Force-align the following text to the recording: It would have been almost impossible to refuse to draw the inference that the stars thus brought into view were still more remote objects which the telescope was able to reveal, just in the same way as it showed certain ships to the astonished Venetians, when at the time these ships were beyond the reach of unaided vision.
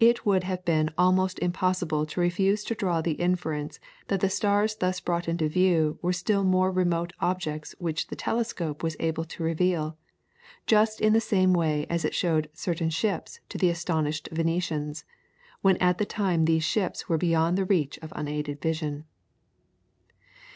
It 0.00 0.26
would 0.26 0.42
have 0.42 0.64
been 0.64 0.90
almost 0.98 1.38
impossible 1.38 2.06
to 2.06 2.20
refuse 2.20 2.64
to 2.64 2.74
draw 2.74 3.00
the 3.00 3.12
inference 3.12 3.78
that 4.08 4.18
the 4.18 4.28
stars 4.28 4.74
thus 4.74 4.98
brought 4.98 5.28
into 5.28 5.48
view 5.48 5.96
were 6.02 6.12
still 6.12 6.42
more 6.42 6.72
remote 6.72 7.12
objects 7.20 7.72
which 7.78 8.08
the 8.08 8.16
telescope 8.16 8.82
was 8.82 8.96
able 8.98 9.24
to 9.26 9.44
reveal, 9.44 9.96
just 10.66 11.00
in 11.00 11.12
the 11.12 11.20
same 11.20 11.52
way 11.52 11.86
as 11.88 12.04
it 12.04 12.16
showed 12.16 12.50
certain 12.52 12.90
ships 12.90 13.38
to 13.48 13.56
the 13.56 13.70
astonished 13.70 14.28
Venetians, 14.32 15.04
when 15.62 15.76
at 15.76 15.98
the 15.98 16.04
time 16.04 16.46
these 16.46 16.64
ships 16.64 17.08
were 17.08 17.16
beyond 17.16 17.56
the 17.56 17.64
reach 17.64 17.96
of 18.02 18.12
unaided 18.16 18.60
vision. 18.60 19.04